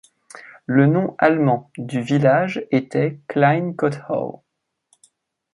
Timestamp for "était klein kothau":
2.71-4.43